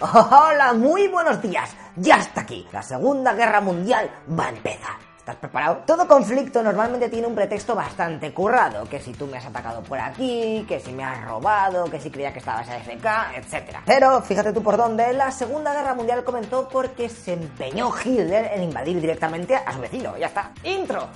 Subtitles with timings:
[0.00, 1.70] Hola, muy buenos días.
[1.96, 2.66] Ya está aquí.
[2.72, 5.14] La Segunda Guerra Mundial va a empezar.
[5.18, 5.82] ¿Estás preparado?
[5.86, 9.98] Todo conflicto normalmente tiene un pretexto bastante currado, que si tú me has atacado por
[9.98, 13.78] aquí, que si me has robado, que si creía que estabas AFK, etc.
[13.86, 18.64] Pero fíjate tú por dónde, la Segunda Guerra Mundial comenzó porque se empeñó Hitler en
[18.64, 20.14] invadir directamente a su vecino.
[20.18, 20.52] Ya está.
[20.62, 21.08] Intro.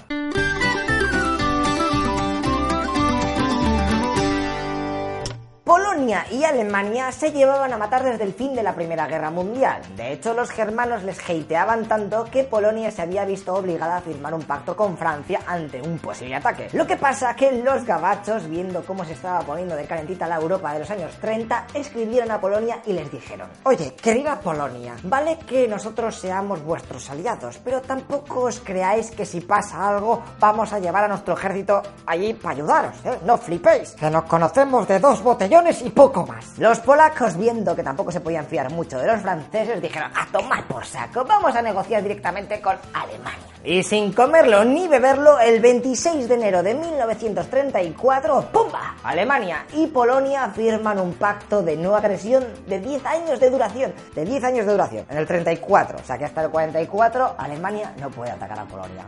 [5.99, 9.83] Polonia y Alemania se llevaban a matar desde el fin de la Primera Guerra Mundial.
[9.97, 14.33] De hecho, los germanos les hateaban tanto que Polonia se había visto obligada a firmar
[14.33, 16.69] un pacto con Francia ante un posible ataque.
[16.73, 20.73] Lo que pasa que los gabachos, viendo cómo se estaba poniendo de calentita la Europa
[20.73, 25.67] de los años 30, escribieron a Polonia y les dijeron, oye, querida Polonia, vale que
[25.67, 31.07] nosotros seamos vuestros aliados, pero tampoco os creáis que si pasa algo vamos a llevar
[31.07, 33.19] a nuestro ejército allí para ayudaros, ¿eh?
[33.25, 36.59] No flipéis, que nos conocemos de dos botellones y poco más.
[36.59, 40.65] Los polacos, viendo que tampoco se podían fiar mucho de los franceses, dijeron, a tomar
[40.67, 43.49] por saco, vamos a negociar directamente con Alemania.
[43.65, 48.97] Y sin comerlo ni beberlo, el 26 de enero de 1934, ¡pumba!
[49.03, 53.93] Alemania y Polonia firman un pacto de no agresión de 10 años de duración.
[54.15, 55.99] De 10 años de duración, en el 34.
[55.99, 59.05] O sea que hasta el 44 Alemania no puede atacar a Polonia.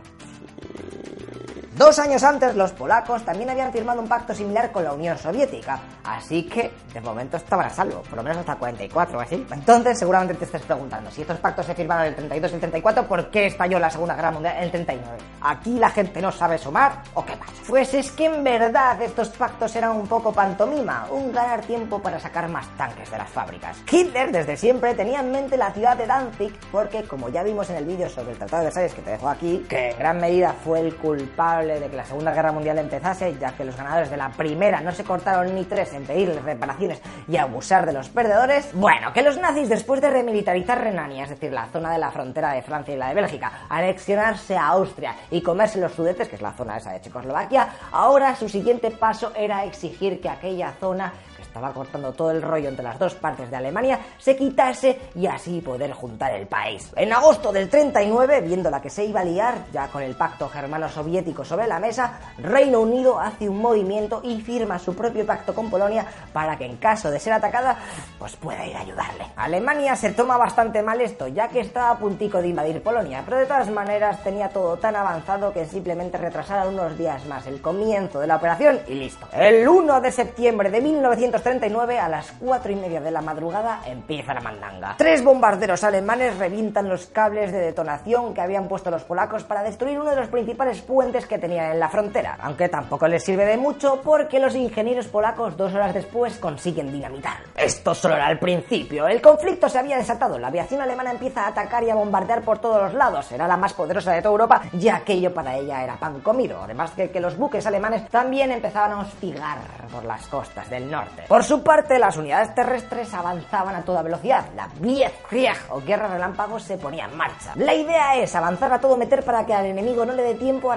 [1.81, 5.79] Dos años antes, los polacos también habían firmado un pacto similar con la Unión Soviética,
[6.03, 9.47] así que de momento estaban a salvo, por lo menos hasta el 44 o así.
[9.51, 12.59] Entonces, seguramente te estés preguntando, si estos pactos se firmaron en el 32 y el
[12.59, 15.17] 34, ¿por qué estalló la Segunda Guerra Mundial en el 39?
[15.41, 17.49] ¿Aquí la gente no sabe sumar o qué más?
[17.67, 22.19] Pues es que en verdad estos pactos eran un poco pantomima, un ganar tiempo para
[22.19, 23.77] sacar más tanques de las fábricas.
[23.91, 27.77] Hitler desde siempre tenía en mente la ciudad de Danzig porque, como ya vimos en
[27.77, 30.53] el vídeo sobre el Tratado de Versalles que te dejo aquí, que en gran medida
[30.63, 34.17] fue el culpable de que la Segunda Guerra Mundial empezase, ya que los ganadores de
[34.17, 38.69] la primera no se cortaron ni tres en pedirles reparaciones y abusar de los perdedores.
[38.73, 42.53] Bueno, que los nazis, después de remilitarizar Renania, es decir, la zona de la frontera
[42.53, 46.41] de Francia y la de Bélgica, anexionarse a Austria y comerse los Sudetes, que es
[46.41, 51.13] la zona esa de Checoslovaquia, ahora su siguiente paso era exigir que aquella zona
[51.51, 55.59] estaba cortando todo el rollo entre las dos partes de Alemania, se quitase y así
[55.59, 56.89] poder juntar el país.
[56.95, 60.47] En agosto del 39, viendo la que se iba a liar, ya con el pacto
[60.47, 65.69] germano-soviético sobre la mesa, Reino Unido hace un movimiento y firma su propio pacto con
[65.69, 67.77] Polonia para que en caso de ser atacada,
[68.17, 69.25] pues pueda ir a ayudarle.
[69.35, 73.37] Alemania se toma bastante mal esto, ya que estaba a puntico de invadir Polonia, pero
[73.37, 78.19] de todas maneras tenía todo tan avanzado que simplemente retrasaron unos días más el comienzo
[78.19, 79.27] de la operación y listo.
[79.33, 83.81] El 1 de septiembre de 1939 39 a las 4 y media de la madrugada
[83.85, 84.95] empieza la mandanga.
[84.97, 89.99] Tres bombarderos alemanes revientan los cables de detonación que habían puesto los polacos para destruir
[89.99, 93.57] uno de los principales puentes que tenían en la frontera, aunque tampoco les sirve de
[93.57, 97.39] mucho porque los ingenieros polacos dos horas después consiguen dinamitar.
[97.57, 101.47] Esto solo era el principio, el conflicto se había desatado, la aviación alemana empieza a
[101.49, 104.61] atacar y a bombardear por todos los lados, era la más poderosa de toda Europa
[104.71, 108.93] y aquello para ella era pan comido, además que, que los buques alemanes también empezaban
[108.93, 109.57] a hostigar
[109.91, 111.23] por las costas del norte.
[111.27, 114.45] Por su parte, las unidades terrestres avanzaban a toda velocidad.
[114.55, 117.53] La Blitzkrieg o guerra relámpago se ponía en marcha.
[117.55, 120.71] La idea es avanzar a todo meter para que al enemigo no le dé tiempo
[120.71, 120.75] a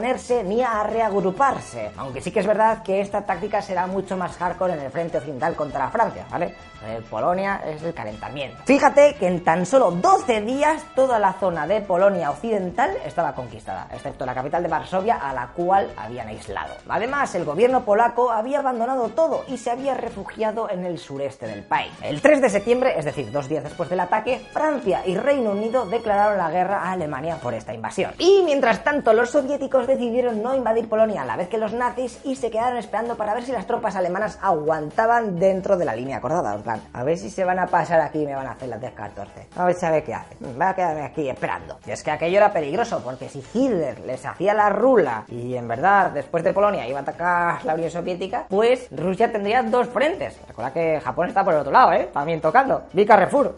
[0.00, 1.90] ni a reagruparse.
[1.96, 5.18] Aunque sí que es verdad que esta táctica será mucho más hardcore en el frente
[5.18, 6.54] occidental contra Francia, ¿vale?
[6.86, 8.62] Eh, Polonia es el calentamiento.
[8.64, 13.86] Fíjate que en tan solo 12 días toda la zona de Polonia occidental estaba conquistada,
[13.92, 16.74] excepto la capital de Varsovia a la cual habían aislado.
[16.88, 21.62] Además, el gobierno polaco había abandonado todo y se había refugiado en el sureste del
[21.62, 21.92] país.
[22.02, 25.84] El 3 de septiembre, es decir, dos días después del ataque, Francia y Reino Unido
[25.84, 28.12] declararon la guerra a Alemania por esta invasión.
[28.18, 32.20] Y mientras tanto, los soviéticos decidieron no invadir Polonia a la vez que los nazis
[32.24, 36.18] y se quedaron esperando para ver si las tropas alemanas aguantaban dentro de la línea
[36.18, 36.56] acordada.
[36.92, 39.26] A ver si se van a pasar aquí y me van a hacer las 10-14.
[39.56, 40.38] A ver sabe qué hacen.
[40.40, 41.78] Voy a quedarme aquí esperando.
[41.86, 45.68] Y es que aquello era peligroso, porque si Hitler les hacía la rula y en
[45.68, 50.38] verdad después de Polonia iba a atacar la Unión Soviética, pues Rusia tendría dos frentes.
[50.46, 52.10] Recuerda que Japón está por el otro lado, ¿eh?
[52.12, 52.84] También tocando.
[52.92, 53.54] Vi Carrefour,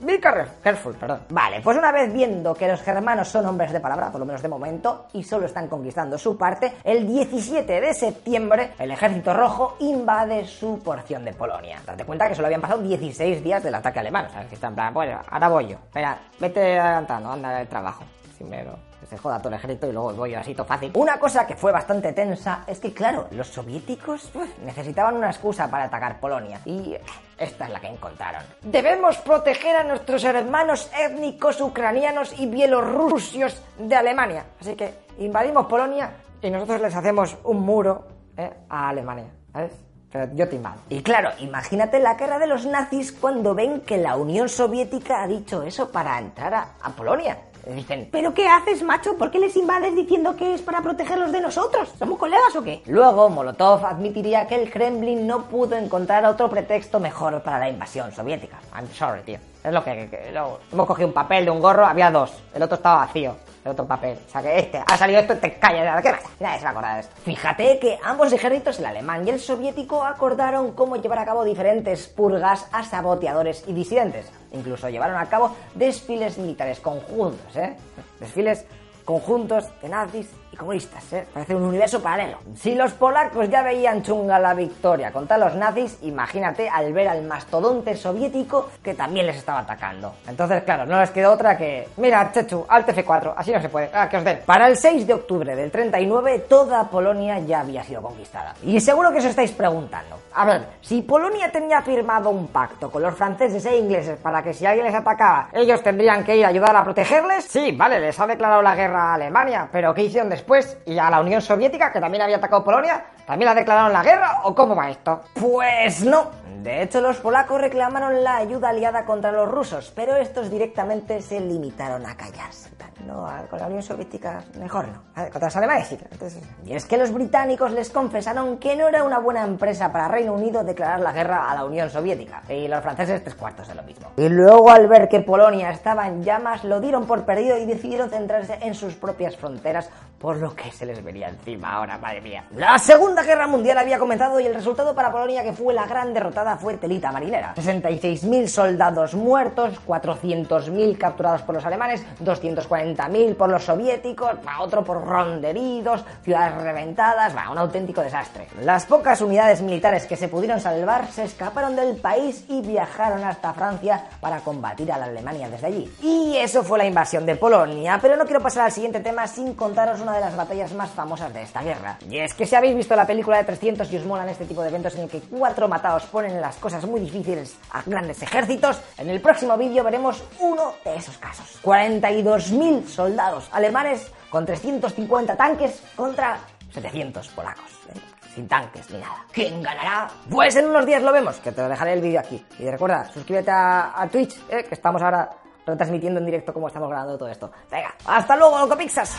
[0.99, 1.21] perdón.
[1.29, 4.43] Vale, pues una vez viendo que los germanos son hombres de palabra, por lo menos
[4.43, 9.77] de momento, y solo están conquistando su parte, el 17 de septiembre el ejército rojo
[9.81, 11.83] invade su porción de Polonia.
[11.85, 14.27] Date cuenta que solo habían pasado 16 días del ataque alemán.
[14.27, 15.77] O sea, que está en plan, bueno, ahora voy yo.
[15.77, 18.05] Espera, vete adelantando, anda el trabajo.
[18.43, 18.77] Primero
[19.09, 20.91] se joda todo el ejército y luego voy así todo fácil.
[20.95, 24.33] Una cosa que fue bastante tensa es que, claro, los soviéticos
[24.65, 26.61] necesitaban una excusa para atacar Polonia.
[26.65, 26.97] Y
[27.39, 28.43] esta es la que encontraron.
[28.63, 34.47] Debemos proteger a nuestros hermanos étnicos ucranianos y bielorrusios de Alemania.
[34.61, 36.11] Así que invadimos Polonia
[36.41, 38.07] y nosotros les hacemos un muro
[38.37, 38.51] ¿eh?
[38.69, 39.31] a Alemania.
[39.53, 39.73] ¿Sabes?
[40.13, 40.77] Pero yo te invado.
[40.91, 45.27] Y claro, imagínate la cara de los nazis cuando ven que la Unión Soviética ha
[45.27, 47.39] dicho eso para entrar a, Polonia.
[47.67, 49.17] Dicen, ¿pero qué haces, macho?
[49.17, 51.93] ¿Por qué les invades diciendo que es para protegerlos de nosotros?
[51.97, 52.83] ¿Somos colegas o qué?
[52.87, 58.11] Luego, Molotov admitiría que el Kremlin no pudo encontrar otro pretexto mejor para la invasión
[58.13, 58.59] soviética.
[58.77, 59.39] I'm sorry, tío.
[59.63, 60.09] Es lo que...
[60.11, 60.35] que-
[60.73, 62.33] hemos cogido un papel de un gorro, había dos.
[62.53, 63.37] El otro estaba vacío.
[63.65, 64.19] El otro papel.
[64.27, 66.03] O sea que este, ha salido esto te callas.
[66.03, 66.29] ¿Qué pasa?
[66.41, 67.15] Nadie se va a acordar de esto.
[67.23, 72.09] Fíjate que ambos ejércitos, el alemán y el soviético, acordaron cómo llevar a cabo diferentes
[72.09, 74.33] purgas a saboteadores y disidentes.
[74.53, 77.77] Incluso llevaron a cabo desfiles militares conjuntos, ¿eh?
[78.19, 78.67] Desfiles
[79.05, 81.27] conjuntos de nazis y comunistas, ¿eh?
[81.33, 82.39] Parece un universo paralelo.
[82.55, 87.23] Si los polacos ya veían chunga la victoria contra los nazis, imagínate al ver al
[87.23, 90.15] mastodonte soviético que también les estaba atacando.
[90.29, 91.89] Entonces, claro, no les quedó otra que...
[91.97, 93.91] Mira, Chechu, Alt F4, así no se puede.
[93.95, 94.41] Ah, que os den.
[94.45, 98.55] Para el 6 de octubre del 39, toda Polonia ya había sido conquistada.
[98.63, 100.19] Y seguro que os estáis preguntando.
[100.35, 104.53] A ver, si Polonia tenía firmado un pacto con los franceses e ingleses para que
[104.55, 108.19] si alguien les atacaba, ellos tendrían que ir a ayudar a protegerles, sí, vale, les
[108.19, 110.79] ha declarado la guerra a Alemania, pero ¿qué hicieron después?
[110.87, 113.05] ¿Y a la Unión Soviética, que también había atacado Polonia?
[113.27, 115.21] ¿También la declararon la guerra o cómo va esto?
[115.35, 116.31] Pues no.
[116.63, 121.41] De hecho, los polacos reclamaron la ayuda aliada contra los rusos, pero estos directamente se
[121.41, 122.71] limitaron a callarse.
[123.07, 125.03] No, con la Unión Soviética mejor no.
[125.25, 125.99] Contra los alemanes sí.
[126.09, 130.07] entonces- Y es que los británicos les confesaron que no era una buena empresa para
[130.07, 132.43] Reino Unido declarar la guerra a la Unión Soviética.
[132.49, 134.09] Y los franceses tres cuartos de lo mismo.
[134.17, 138.09] Y luego al ver que Polonia estaba en llamas, lo dieron por perdido y decidieron
[138.09, 139.89] centrarse en sus propias fronteras,
[140.23, 142.45] por lo que se les venía encima ahora, madre mía.
[142.55, 146.15] La Segunda Guerra Mundial había comenzado y el resultado para Polonia, que fue la gran
[146.15, 147.57] derrotada, fue telita marinera.
[147.57, 154.31] 66.000 soldados muertos, 400.000 capturados por los alemanes, 240.000 por los soviéticos,
[154.61, 158.47] otro por ron de heridos, ciudades reventadas, va un auténtico desastre.
[158.61, 163.53] Las pocas unidades militares que se pudieron salvar se escaparon del país y viajaron hasta
[163.55, 165.93] Francia para combatir a la Alemania desde allí.
[166.01, 169.55] Y eso fue la invasión de Polonia, pero no quiero pasar al siguiente tema sin
[169.55, 171.99] contaros una de las batallas más famosas de esta guerra.
[172.09, 174.63] Y es que si habéis visto la película de 300 y os molan este tipo
[174.63, 178.81] de eventos en el que cuatro matados ponen las cosas muy difíciles a grandes ejércitos,
[178.99, 181.59] en el próximo vídeo veremos uno de esos casos.
[181.63, 186.39] 42.000 soldados alemanes con 350 tanques contra
[186.73, 187.71] 700 polacos.
[187.89, 187.99] ¿eh?
[188.35, 189.27] Sin tanques ni nada.
[189.31, 190.09] ¿Quién ganará?
[190.31, 192.45] Pues en unos días lo vemos, que te dejaré el vídeo aquí.
[192.59, 194.65] Y recuerda, suscríbete a, a Twitch, ¿eh?
[194.65, 195.29] que estamos ahora
[195.67, 197.51] retransmitiendo en directo cómo estamos grabando todo esto.
[197.71, 199.17] Venga, hasta luego, Locopixas.